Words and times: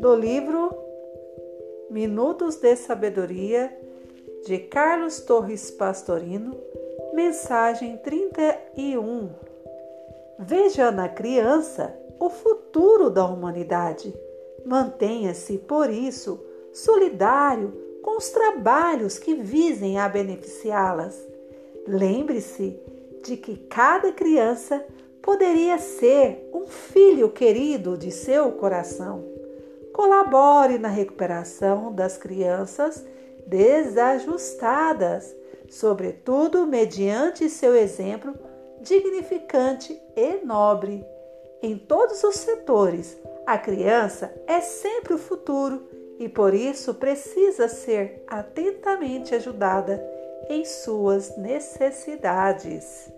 Do 0.00 0.16
livro 0.16 0.74
Minutos 1.88 2.56
de 2.56 2.74
Sabedoria 2.74 3.72
de 4.44 4.58
Carlos 4.58 5.20
Torres 5.20 5.70
Pastorino, 5.70 6.56
mensagem 7.12 7.96
31. 7.98 9.30
Veja 10.38 10.90
na 10.90 11.08
criança 11.08 11.96
o 12.18 12.28
futuro 12.28 13.08
da 13.08 13.24
humanidade. 13.24 14.12
Mantenha-se, 14.64 15.58
por 15.58 15.90
isso, 15.90 16.44
solidário 16.72 18.00
com 18.02 18.16
os 18.16 18.30
trabalhos 18.30 19.18
que 19.18 19.34
visem 19.34 19.98
a 19.98 20.08
beneficiá-las. 20.08 21.24
Lembre-se 21.86 22.80
de 23.22 23.36
que 23.36 23.56
cada 23.56 24.12
criança 24.12 24.84
poderia 25.24 25.78
ser 25.78 26.50
um 26.52 26.66
filho 26.66 27.30
querido 27.30 27.96
de 27.96 28.10
seu 28.10 28.52
coração. 28.52 29.24
Colabore 29.90 30.76
na 30.76 30.88
recuperação 30.88 31.90
das 31.94 32.18
crianças 32.18 33.02
desajustadas, 33.46 35.34
sobretudo 35.70 36.66
mediante 36.66 37.48
seu 37.48 37.74
exemplo 37.74 38.34
dignificante 38.82 39.98
e 40.14 40.44
nobre. 40.44 41.02
Em 41.62 41.78
todos 41.78 42.22
os 42.22 42.36
setores, 42.36 43.16
a 43.46 43.56
criança 43.56 44.30
é 44.46 44.60
sempre 44.60 45.14
o 45.14 45.18
futuro 45.18 45.88
e 46.18 46.28
por 46.28 46.52
isso 46.52 46.92
precisa 46.92 47.66
ser 47.66 48.22
atentamente 48.26 49.34
ajudada 49.34 50.04
em 50.50 50.66
suas 50.66 51.34
necessidades. 51.38 53.10